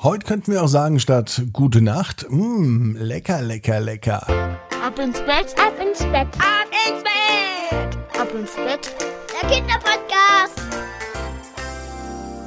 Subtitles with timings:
[0.00, 4.24] Heute könnten wir auch sagen statt gute Nacht, mh, lecker, lecker, lecker.
[4.80, 8.94] Ab ins Bett, ab ins Bett, ab ins Bett, ab ins Bett.
[9.32, 10.62] Der Kinderpodcast.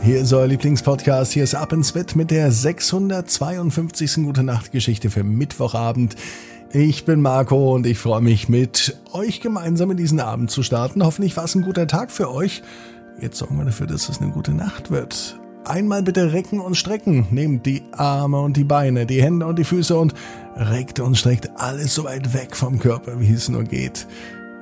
[0.01, 1.33] Hier ist euer Lieblingspodcast.
[1.33, 4.23] Hier ist Ab ins Bett mit der 652.
[4.23, 6.15] Gute Nacht Geschichte für Mittwochabend.
[6.71, 11.03] Ich bin Marco und ich freue mich mit euch gemeinsam in diesen Abend zu starten.
[11.03, 12.63] Hoffentlich war es ein guter Tag für euch.
[13.19, 15.37] Jetzt sorgen wir dafür, dass es eine gute Nacht wird.
[15.63, 17.27] Einmal bitte recken und strecken.
[17.31, 20.13] Nehmt die Arme und die Beine, die Hände und die Füße und
[20.55, 24.07] reckt und streckt alles so weit weg vom Körper, wie es nur geht.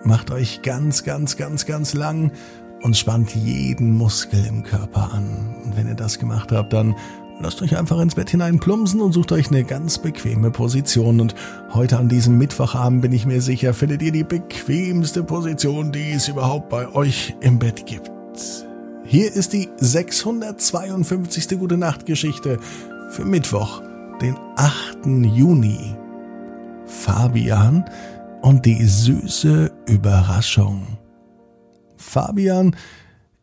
[0.04, 2.32] Macht euch ganz, ganz, ganz, ganz lang
[2.82, 5.56] und spannt jeden Muskel im Körper an.
[5.64, 6.96] Und wenn ihr das gemacht habt, dann
[7.42, 11.22] lasst euch einfach ins Bett hinein plumpsen und sucht euch eine ganz bequeme Position.
[11.22, 11.36] Und
[11.74, 16.28] heute an diesem Mittwochabend bin ich mir sicher, findet ihr die bequemste Position, die es
[16.28, 18.12] überhaupt bei euch im Bett gibt.
[19.12, 21.58] Hier ist die 652.
[21.58, 22.60] Gute Nacht Geschichte
[23.10, 23.82] für Mittwoch,
[24.22, 25.04] den 8.
[25.36, 25.96] Juni.
[26.86, 27.86] Fabian
[28.44, 31.00] und die süße Überraschung.
[31.98, 32.76] Fabian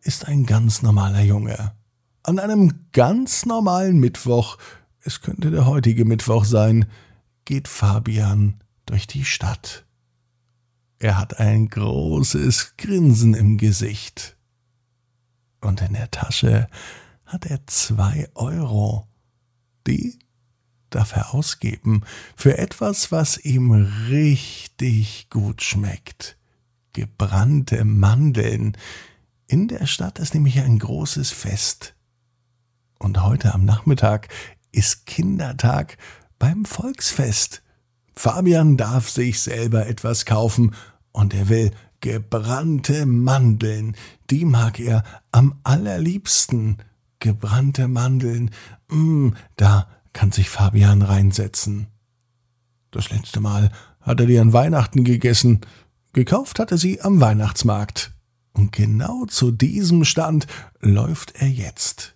[0.03, 1.73] ist ein ganz normaler Junge.
[2.23, 4.59] An einem ganz normalen Mittwoch,
[5.01, 6.87] es könnte der heutige Mittwoch sein,
[7.45, 9.85] geht Fabian durch die Stadt.
[11.01, 14.36] Er hat ein großes Grinsen im Gesicht
[15.61, 16.69] und in der Tasche
[17.27, 19.07] hat er zwei Euro.
[19.87, 20.19] Die
[20.91, 22.03] darf er ausgeben
[22.37, 23.73] für etwas, was ihm
[24.09, 26.37] richtig gut schmeckt.
[26.93, 28.77] Gebrannte Mandeln.
[29.47, 31.95] In der Stadt ist nämlich ein großes Fest.
[32.99, 34.29] Und heute am Nachmittag
[34.73, 35.99] ist Kindertag
[36.39, 37.63] beim Volksfest.
[38.15, 40.75] Fabian darf sich selber etwas kaufen
[41.13, 43.97] und er will Gebrannte Mandeln,
[44.31, 45.03] die mag er
[45.33, 46.79] am allerliebsten.
[47.19, 48.51] Gebrannte Mandeln,
[48.89, 51.89] mm, da kann sich Fabian reinsetzen.
[52.91, 55.61] Das letzte Mal hat er die an Weihnachten gegessen.
[56.13, 58.13] Gekauft hat er sie am Weihnachtsmarkt.
[58.53, 60.47] Und genau zu diesem Stand
[60.81, 62.15] läuft er jetzt.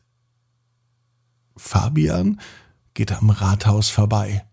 [1.56, 2.40] Fabian
[2.94, 4.46] geht am Rathaus vorbei.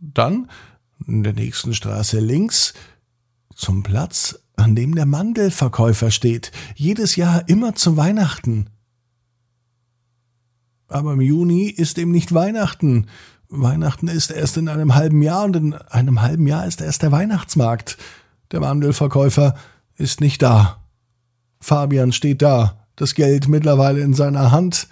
[0.00, 0.50] Dann
[1.06, 2.74] in der nächsten Straße links
[3.56, 8.68] zum Platz, an dem der Mandelverkäufer steht, jedes Jahr immer zu Weihnachten.
[10.88, 13.06] Aber im Juni ist eben nicht Weihnachten.
[13.48, 17.12] Weihnachten ist erst in einem halben Jahr und in einem halben Jahr ist erst der
[17.12, 17.96] Weihnachtsmarkt.
[18.52, 19.56] Der Mandelverkäufer
[19.96, 20.80] ist nicht da.
[21.60, 24.88] Fabian steht da, das Geld mittlerweile in seiner Hand.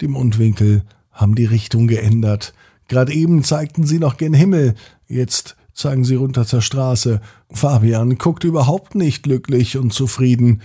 [0.00, 2.54] Die Mundwinkel haben die Richtung geändert.
[2.88, 4.74] Gerade eben zeigten sie noch gen Himmel,
[5.06, 7.20] jetzt zeigen sie runter zur Straße.
[7.50, 10.62] Fabian guckt überhaupt nicht glücklich und zufrieden.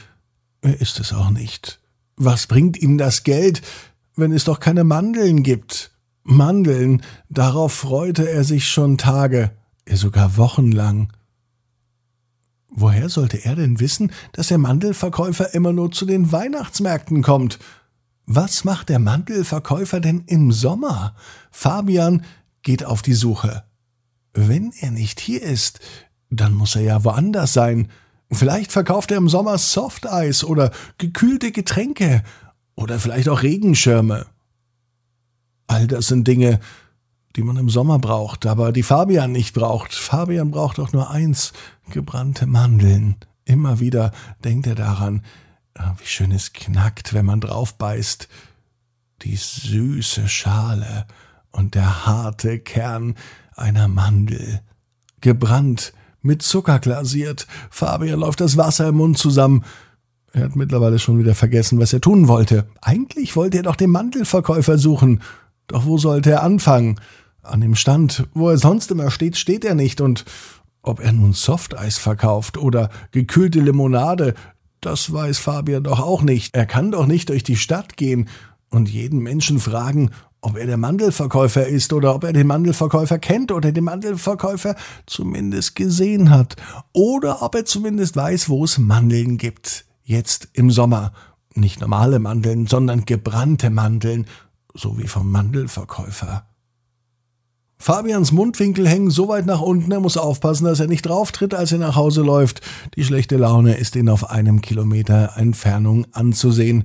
[0.61, 1.79] Er ist es auch nicht.
[2.17, 3.61] Was bringt ihm das Geld,
[4.15, 5.91] wenn es doch keine Mandeln gibt?
[6.23, 9.51] Mandeln, darauf freute er sich schon Tage,
[9.89, 11.13] sogar wochenlang.
[12.69, 17.59] Woher sollte er denn wissen, dass der Mandelverkäufer immer nur zu den Weihnachtsmärkten kommt?
[18.25, 21.15] Was macht der Mandelverkäufer denn im Sommer?
[21.51, 22.25] Fabian
[22.63, 23.63] geht auf die Suche.
[24.35, 25.79] Wenn er nicht hier ist,
[26.29, 27.89] dann muss er ja woanders sein.
[28.31, 32.21] Vielleicht verkauft er im Sommer Softeis oder gekühlte Getränke
[32.75, 34.25] oder vielleicht auch Regenschirme.
[35.67, 36.59] All das sind Dinge,
[37.37, 39.93] die man im Sommer braucht, aber die Fabian nicht braucht.
[39.93, 41.53] Fabian braucht doch nur eins,
[41.89, 43.15] gebrannte Mandeln.
[43.45, 44.11] Immer wieder
[44.43, 45.23] denkt er daran,
[45.75, 48.27] ah, wie schön es knackt, wenn man drauf beißt.
[49.21, 51.05] Die süße Schale
[51.51, 53.15] und der harte Kern,
[53.55, 54.61] einer Mandel.
[55.21, 57.47] Gebrannt, mit Zucker glasiert.
[57.69, 59.63] Fabian läuft das Wasser im Mund zusammen.
[60.33, 62.67] Er hat mittlerweile schon wieder vergessen, was er tun wollte.
[62.81, 65.21] Eigentlich wollte er doch den Mandelverkäufer suchen.
[65.67, 66.99] Doch wo sollte er anfangen?
[67.41, 70.01] An dem Stand, wo er sonst immer steht, steht er nicht.
[70.01, 70.25] Und
[70.81, 74.33] ob er nun Softeis verkauft oder gekühlte Limonade,
[74.81, 76.55] das weiß Fabian doch auch nicht.
[76.55, 78.27] Er kann doch nicht durch die Stadt gehen
[78.69, 80.11] und jeden Menschen fragen,
[80.45, 84.75] ob er der Mandelverkäufer ist oder ob er den Mandelverkäufer kennt oder den Mandelverkäufer
[85.07, 86.55] zumindest gesehen hat
[86.93, 89.85] oder ob er zumindest weiß, wo es Mandeln gibt.
[90.03, 91.13] Jetzt im Sommer.
[91.55, 94.27] Nicht normale Mandeln, sondern gebrannte Mandeln,
[94.75, 96.45] so wie vom Mandelverkäufer.
[97.79, 101.71] Fabians Mundwinkel hängen so weit nach unten, er muss aufpassen, dass er nicht drauftritt, als
[101.71, 102.61] er nach Hause läuft.
[102.95, 106.83] Die schlechte Laune ist ihn auf einem Kilometer Entfernung anzusehen.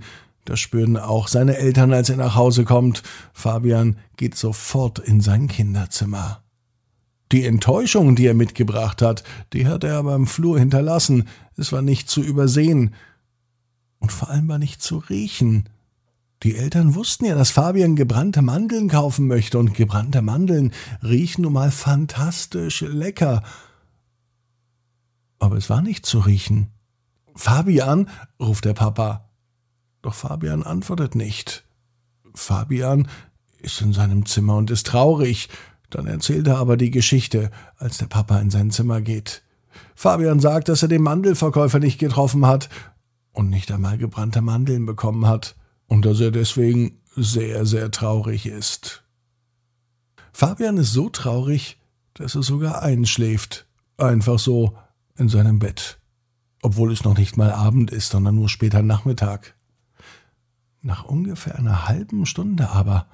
[0.50, 3.04] Das spüren auch seine Eltern, als er nach Hause kommt.
[3.32, 6.42] Fabian geht sofort in sein Kinderzimmer.
[7.30, 11.28] Die Enttäuschung, die er mitgebracht hat, die hat er aber im Flur hinterlassen.
[11.56, 12.96] Es war nicht zu übersehen.
[14.00, 15.68] Und vor allem war nicht zu riechen.
[16.42, 21.52] Die Eltern wussten ja, dass Fabian gebrannte Mandeln kaufen möchte und gebrannte Mandeln riechen nun
[21.52, 23.44] mal fantastisch lecker.
[25.38, 26.72] Aber es war nicht zu riechen.
[27.36, 28.08] Fabian,
[28.40, 29.29] ruft der Papa.
[30.02, 31.64] Doch Fabian antwortet nicht.
[32.34, 33.08] Fabian
[33.58, 35.48] ist in seinem Zimmer und ist traurig.
[35.90, 39.42] Dann erzählt er aber die Geschichte, als der Papa in sein Zimmer geht.
[39.94, 42.68] Fabian sagt, dass er den Mandelverkäufer nicht getroffen hat
[43.32, 45.56] und nicht einmal gebrannte Mandeln bekommen hat
[45.86, 49.02] und dass er deswegen sehr, sehr traurig ist.
[50.32, 51.78] Fabian ist so traurig,
[52.14, 53.66] dass er sogar einschläft,
[53.98, 54.76] einfach so
[55.16, 55.98] in seinem Bett,
[56.62, 59.54] obwohl es noch nicht mal Abend ist, sondern nur später Nachmittag.
[60.82, 63.06] Nach ungefähr einer halben Stunde aber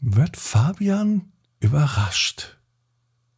[0.00, 2.56] wird Fabian überrascht.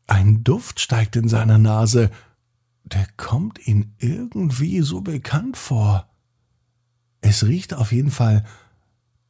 [0.06, 2.10] Ein Duft steigt in seiner Nase,
[2.84, 6.08] der kommt ihm irgendwie so bekannt vor.
[7.20, 8.44] Es riecht auf jeden Fall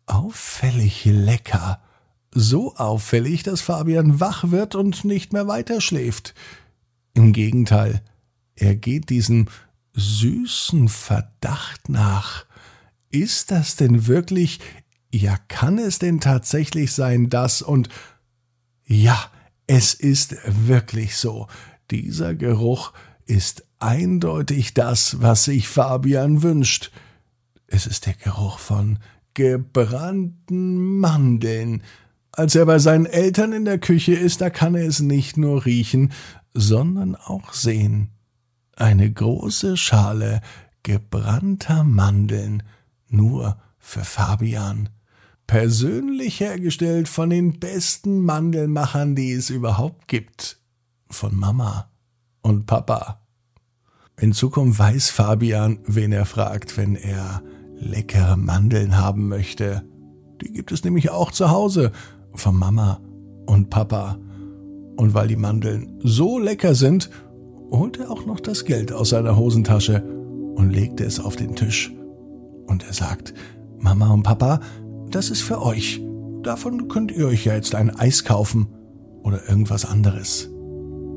[0.06, 1.80] auffällig lecker.
[2.32, 6.34] So auffällig, dass Fabian wach wird und nicht mehr weiterschläft.
[7.14, 8.02] Im Gegenteil,
[8.54, 9.48] er geht diesem
[9.94, 12.46] süßen Verdacht nach.
[13.10, 14.60] Ist das denn wirklich,
[15.12, 17.88] ja kann es denn tatsächlich sein, das und
[18.84, 19.30] ja,
[19.66, 21.46] es ist wirklich so.
[21.90, 22.92] Dieser Geruch
[23.26, 26.90] ist eindeutig das, was sich Fabian wünscht.
[27.66, 28.98] Es ist der Geruch von
[29.34, 31.82] gebrannten Mandeln.
[32.32, 35.64] Als er bei seinen Eltern in der Küche ist, da kann er es nicht nur
[35.64, 36.12] riechen,
[36.52, 38.10] sondern auch sehen.
[38.76, 40.40] Eine große Schale
[40.82, 42.62] gebrannter Mandeln,
[43.10, 44.88] nur für Fabian.
[45.46, 50.58] Persönlich hergestellt von den besten Mandelmachern, die es überhaupt gibt.
[51.08, 51.90] Von Mama
[52.40, 53.20] und Papa.
[54.20, 57.42] In Zukunft weiß Fabian, wen er fragt, wenn er
[57.76, 59.82] leckere Mandeln haben möchte.
[60.42, 61.92] Die gibt es nämlich auch zu Hause
[62.34, 63.00] von Mama
[63.46, 64.18] und Papa.
[64.96, 67.10] Und weil die Mandeln so lecker sind,
[67.70, 70.02] holt er auch noch das Geld aus seiner Hosentasche
[70.54, 71.92] und legt es auf den Tisch.
[72.70, 73.34] Und er sagt,
[73.80, 74.60] Mama und Papa,
[75.10, 76.00] das ist für euch.
[76.44, 78.68] Davon könnt ihr euch ja jetzt ein Eis kaufen
[79.24, 80.48] oder irgendwas anderes.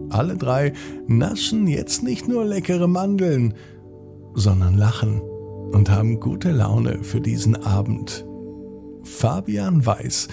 [0.09, 0.73] Alle drei
[1.05, 3.53] naschen jetzt nicht nur leckere Mandeln,
[4.33, 8.25] sondern lachen und haben gute Laune für diesen Abend.
[9.03, 10.29] Fabian weiß,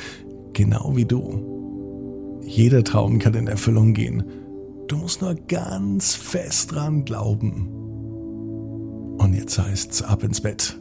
[0.54, 4.24] genau wie du, jeder Traum kann in Erfüllung gehen.
[4.88, 7.68] Du musst nur ganz fest dran glauben.
[9.18, 10.80] Und jetzt heißt's ab ins Bett.